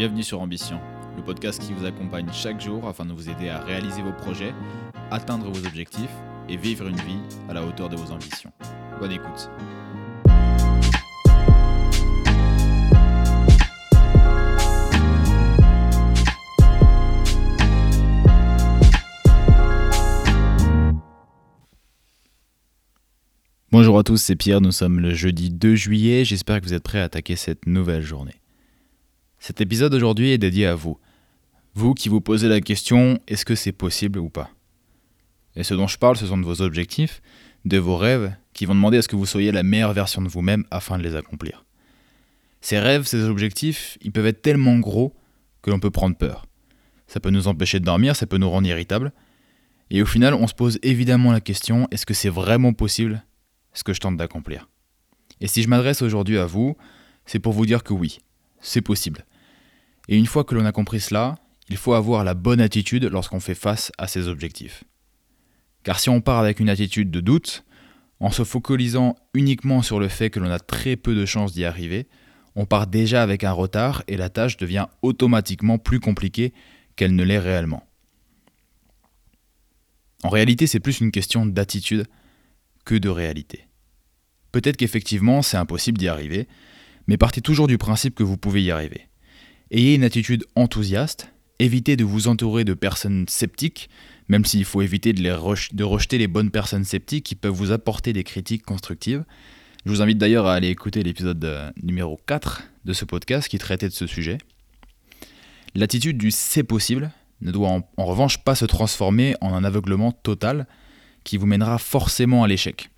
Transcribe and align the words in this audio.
Bienvenue 0.00 0.22
sur 0.22 0.40
Ambition, 0.40 0.80
le 1.14 1.22
podcast 1.22 1.60
qui 1.60 1.74
vous 1.74 1.84
accompagne 1.84 2.26
chaque 2.32 2.58
jour 2.58 2.88
afin 2.88 3.04
de 3.04 3.12
vous 3.12 3.28
aider 3.28 3.50
à 3.50 3.60
réaliser 3.60 4.00
vos 4.00 4.14
projets, 4.14 4.54
atteindre 5.10 5.50
vos 5.50 5.66
objectifs 5.66 6.08
et 6.48 6.56
vivre 6.56 6.88
une 6.88 6.96
vie 6.96 7.18
à 7.50 7.52
la 7.52 7.62
hauteur 7.62 7.90
de 7.90 7.96
vos 7.96 8.10
ambitions. 8.10 8.50
Bonne 8.98 9.12
écoute. 9.12 9.50
Bonjour 23.70 23.98
à 23.98 24.02
tous, 24.02 24.16
c'est 24.16 24.36
Pierre, 24.36 24.62
nous 24.62 24.72
sommes 24.72 24.98
le 24.98 25.12
jeudi 25.12 25.50
2 25.50 25.74
juillet, 25.74 26.24
j'espère 26.24 26.62
que 26.62 26.64
vous 26.64 26.72
êtes 26.72 26.84
prêts 26.84 27.00
à 27.00 27.04
attaquer 27.04 27.36
cette 27.36 27.66
nouvelle 27.66 28.00
journée. 28.00 28.40
Cet 29.42 29.62
épisode 29.62 29.94
aujourd'hui 29.94 30.32
est 30.32 30.38
dédié 30.38 30.66
à 30.66 30.74
vous. 30.74 30.98
Vous 31.74 31.94
qui 31.94 32.10
vous 32.10 32.20
posez 32.20 32.46
la 32.46 32.60
question 32.60 33.18
est-ce 33.26 33.46
que 33.46 33.54
c'est 33.54 33.72
possible 33.72 34.18
ou 34.18 34.28
pas? 34.28 34.50
Et 35.56 35.64
ce 35.64 35.72
dont 35.72 35.86
je 35.86 35.96
parle, 35.96 36.18
ce 36.18 36.26
sont 36.26 36.36
de 36.36 36.44
vos 36.44 36.60
objectifs, 36.60 37.22
de 37.64 37.78
vos 37.78 37.96
rêves, 37.96 38.36
qui 38.52 38.66
vont 38.66 38.74
demander 38.74 38.98
à 38.98 39.02
ce 39.02 39.08
que 39.08 39.16
vous 39.16 39.24
soyez 39.24 39.50
la 39.50 39.62
meilleure 39.62 39.94
version 39.94 40.20
de 40.20 40.28
vous-même 40.28 40.64
afin 40.70 40.98
de 40.98 41.02
les 41.02 41.16
accomplir. 41.16 41.64
Ces 42.60 42.78
rêves, 42.78 43.04
ces 43.06 43.24
objectifs, 43.24 43.96
ils 44.02 44.12
peuvent 44.12 44.26
être 44.26 44.42
tellement 44.42 44.78
gros 44.78 45.16
que 45.62 45.70
l'on 45.70 45.80
peut 45.80 45.90
prendre 45.90 46.16
peur. 46.16 46.44
Ça 47.06 47.18
peut 47.18 47.30
nous 47.30 47.48
empêcher 47.48 47.80
de 47.80 47.86
dormir, 47.86 48.16
ça 48.16 48.26
peut 48.26 48.36
nous 48.36 48.50
rendre 48.50 48.68
irritables. 48.68 49.10
Et 49.88 50.02
au 50.02 50.06
final, 50.06 50.34
on 50.34 50.48
se 50.48 50.54
pose 50.54 50.78
évidemment 50.82 51.32
la 51.32 51.40
question 51.40 51.88
est-ce 51.90 52.04
que 52.04 52.14
c'est 52.14 52.28
vraiment 52.28 52.74
possible 52.74 53.24
ce 53.72 53.84
que 53.84 53.94
je 53.94 54.00
tente 54.00 54.18
d'accomplir? 54.18 54.68
Et 55.40 55.46
si 55.46 55.62
je 55.62 55.68
m'adresse 55.68 56.02
aujourd'hui 56.02 56.36
à 56.36 56.44
vous, 56.44 56.76
c'est 57.24 57.38
pour 57.38 57.54
vous 57.54 57.64
dire 57.64 57.82
que 57.82 57.94
oui, 57.94 58.18
c'est 58.60 58.82
possible. 58.82 59.24
Et 60.08 60.16
une 60.16 60.26
fois 60.26 60.44
que 60.44 60.54
l'on 60.54 60.64
a 60.64 60.72
compris 60.72 61.00
cela, 61.00 61.36
il 61.68 61.76
faut 61.76 61.94
avoir 61.94 62.24
la 62.24 62.34
bonne 62.34 62.60
attitude 62.60 63.04
lorsqu'on 63.04 63.40
fait 63.40 63.54
face 63.54 63.92
à 63.98 64.06
ses 64.06 64.28
objectifs. 64.28 64.84
Car 65.82 66.00
si 66.00 66.10
on 66.10 66.20
part 66.20 66.38
avec 66.38 66.60
une 66.60 66.68
attitude 66.68 67.10
de 67.10 67.20
doute, 67.20 67.64
en 68.18 68.30
se 68.30 68.44
focalisant 68.44 69.16
uniquement 69.32 69.82
sur 69.82 69.98
le 69.98 70.08
fait 70.08 70.30
que 70.30 70.40
l'on 70.40 70.50
a 70.50 70.58
très 70.58 70.96
peu 70.96 71.14
de 71.14 71.24
chances 71.24 71.52
d'y 71.52 71.64
arriver, 71.64 72.06
on 72.54 72.66
part 72.66 72.86
déjà 72.86 73.22
avec 73.22 73.44
un 73.44 73.52
retard 73.52 74.02
et 74.08 74.16
la 74.16 74.28
tâche 74.28 74.56
devient 74.56 74.86
automatiquement 75.02 75.78
plus 75.78 76.00
compliquée 76.00 76.52
qu'elle 76.96 77.14
ne 77.14 77.24
l'est 77.24 77.38
réellement. 77.38 77.86
En 80.22 80.28
réalité, 80.28 80.66
c'est 80.66 80.80
plus 80.80 81.00
une 81.00 81.12
question 81.12 81.46
d'attitude 81.46 82.06
que 82.84 82.94
de 82.94 83.08
réalité. 83.08 83.68
Peut-être 84.52 84.76
qu'effectivement, 84.76 85.42
c'est 85.42 85.56
impossible 85.56 85.96
d'y 85.96 86.08
arriver, 86.08 86.48
mais 87.06 87.16
partez 87.16 87.40
toujours 87.40 87.68
du 87.68 87.78
principe 87.78 88.14
que 88.14 88.22
vous 88.22 88.36
pouvez 88.36 88.62
y 88.62 88.70
arriver. 88.70 89.09
Ayez 89.72 89.94
une 89.94 90.02
attitude 90.02 90.44
enthousiaste, 90.56 91.32
évitez 91.60 91.96
de 91.96 92.02
vous 92.02 92.26
entourer 92.26 92.64
de 92.64 92.74
personnes 92.74 93.26
sceptiques, 93.28 93.88
même 94.26 94.44
s'il 94.44 94.64
faut 94.64 94.82
éviter 94.82 95.12
de, 95.12 95.82
rejeter 95.84 96.18
les 96.18 96.26
bonnes 96.26 96.50
personnes 96.50 96.82
sceptiques 96.82 97.24
qui 97.24 97.36
peuvent 97.36 97.52
vous 97.52 97.70
apporter 97.70 98.12
des 98.12 98.24
critiques 98.24 98.64
constructives. 98.64 99.24
Je 99.86 99.92
vous 99.92 100.02
invite 100.02 100.18
d'ailleurs 100.18 100.46
à 100.46 100.54
aller 100.54 100.70
écouter 100.70 101.04
l'épisode 101.04 101.44
euh, 101.44 101.70
numéro 101.82 102.18
4 102.26 102.64
de 102.84 102.92
ce 102.92 103.04
podcast 103.04 103.48
qui 103.48 103.58
traitait 103.58 103.88
de 103.88 103.94
ce 103.94 104.08
sujet. 104.08 104.38
L'attitude 105.76 106.18
du 106.18 106.32
c'est 106.32 106.64
possible 106.64 107.12
ne 107.40 107.52
doit 107.52 107.68
en, 107.68 108.04
revanche 108.04 108.38
pas 108.38 108.56
se 108.56 108.64
transformer 108.64 109.36
en 109.40 109.54
un 109.54 109.62
aveuglement 109.62 110.10
total 110.10 110.66
qui 111.22 111.36
vous 111.36 111.46
mènera 111.46 111.78
forcément 111.78 112.42
à 112.42 112.48
l'échec. 112.48 112.90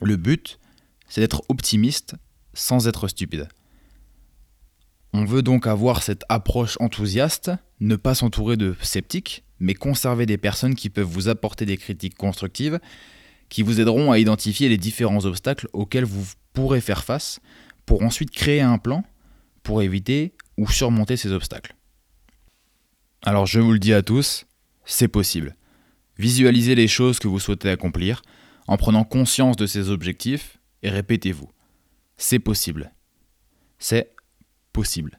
Le 0.00 0.16
but, 0.16 0.60
c'est 1.08 1.20
d'être 1.20 1.42
optimiste 1.48 2.14
sans 2.52 2.86
être 2.86 3.08
stupide. 3.08 3.48
On 5.16 5.24
veut 5.24 5.42
donc 5.42 5.68
avoir 5.68 6.02
cette 6.02 6.24
approche 6.28 6.76
enthousiaste, 6.80 7.52
ne 7.78 7.94
pas 7.94 8.16
s'entourer 8.16 8.56
de 8.56 8.74
sceptiques, 8.82 9.44
mais 9.60 9.74
conserver 9.74 10.26
des 10.26 10.38
personnes 10.38 10.74
qui 10.74 10.90
peuvent 10.90 11.06
vous 11.06 11.28
apporter 11.28 11.66
des 11.66 11.76
critiques 11.76 12.16
constructives, 12.16 12.80
qui 13.48 13.62
vous 13.62 13.80
aideront 13.80 14.10
à 14.10 14.18
identifier 14.18 14.68
les 14.68 14.76
différents 14.76 15.24
obstacles 15.24 15.68
auxquels 15.72 16.04
vous 16.04 16.26
pourrez 16.52 16.80
faire 16.80 17.04
face, 17.04 17.38
pour 17.86 18.02
ensuite 18.02 18.32
créer 18.32 18.60
un 18.60 18.76
plan 18.76 19.04
pour 19.62 19.82
éviter 19.82 20.34
ou 20.58 20.68
surmonter 20.68 21.16
ces 21.16 21.30
obstacles. 21.30 21.76
Alors 23.22 23.46
je 23.46 23.60
vous 23.60 23.72
le 23.72 23.78
dis 23.78 23.94
à 23.94 24.02
tous, 24.02 24.46
c'est 24.84 25.06
possible. 25.06 25.54
Visualisez 26.18 26.74
les 26.74 26.88
choses 26.88 27.20
que 27.20 27.28
vous 27.28 27.38
souhaitez 27.38 27.70
accomplir 27.70 28.22
en 28.66 28.76
prenant 28.76 29.04
conscience 29.04 29.56
de 29.56 29.66
ces 29.66 29.90
objectifs 29.90 30.58
et 30.82 30.90
répétez-vous. 30.90 31.50
C'est 32.16 32.40
possible. 32.40 32.92
C'est 33.78 34.13
possible. 34.74 35.18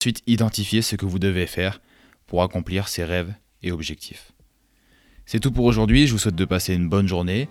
Ensuite, 0.00 0.22
identifiez 0.26 0.82
ce 0.82 0.96
que 0.96 1.06
vous 1.06 1.20
devez 1.20 1.46
faire 1.46 1.80
pour 2.26 2.42
accomplir 2.42 2.88
ces 2.88 3.04
rêves 3.04 3.32
et 3.62 3.70
objectifs. 3.70 4.32
C'est 5.26 5.40
tout 5.40 5.52
pour 5.52 5.64
aujourd'hui, 5.64 6.08
je 6.08 6.12
vous 6.12 6.18
souhaite 6.18 6.34
de 6.34 6.44
passer 6.44 6.74
une 6.74 6.88
bonne 6.88 7.06
journée, 7.06 7.48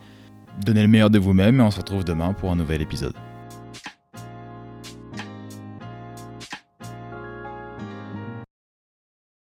donnez 0.66 0.81
le 0.81 0.89
meilleur 0.89 1.09
de 1.09 1.19
vous-même 1.19 1.59
et 1.59 1.63
on 1.63 1.72
se 1.72 1.78
retrouve 1.78 2.03
demain 2.03 2.34
pour 2.34 2.51
un 2.51 2.56
nouvel 2.57 2.81
épisode. 2.81 3.16